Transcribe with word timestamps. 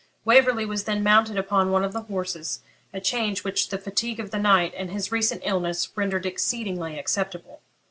Waverley 0.25 0.65
was 0.65 0.85
then 0.85 1.03
mounted 1.03 1.37
upon 1.37 1.69
one 1.69 1.83
of 1.83 1.93
the 1.93 2.01
horses, 2.01 2.61
a 2.91 2.99
change 2.99 3.43
which 3.43 3.69
the 3.69 3.77
fatigue 3.77 4.19
of 4.19 4.31
the 4.31 4.39
night 4.39 4.73
and 4.75 4.89
his 4.89 5.11
recent 5.11 5.43
illness 5.45 5.89
rendered 5.95 6.25
exceedingly 6.25 6.97
acceptable. 6.97 7.61